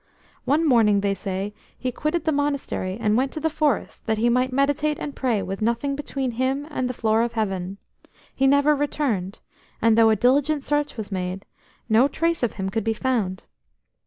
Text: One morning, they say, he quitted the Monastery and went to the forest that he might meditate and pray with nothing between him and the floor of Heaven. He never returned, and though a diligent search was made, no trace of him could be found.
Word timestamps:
One 0.45 0.67
morning, 0.67 1.01
they 1.01 1.13
say, 1.13 1.53
he 1.77 1.91
quitted 1.91 2.25
the 2.25 2.31
Monastery 2.31 2.97
and 2.99 3.15
went 3.15 3.31
to 3.33 3.39
the 3.39 3.51
forest 3.51 4.07
that 4.07 4.17
he 4.17 4.29
might 4.29 4.51
meditate 4.51 4.97
and 4.97 5.15
pray 5.15 5.43
with 5.43 5.61
nothing 5.61 5.95
between 5.95 6.31
him 6.31 6.65
and 6.71 6.89
the 6.89 6.93
floor 6.95 7.21
of 7.21 7.33
Heaven. 7.33 7.77
He 8.33 8.47
never 8.47 8.75
returned, 8.75 9.41
and 9.79 9.95
though 9.95 10.09
a 10.09 10.15
diligent 10.15 10.63
search 10.63 10.97
was 10.97 11.11
made, 11.11 11.45
no 11.87 12.07
trace 12.07 12.41
of 12.41 12.53
him 12.53 12.71
could 12.71 12.83
be 12.83 12.95
found. 12.95 13.43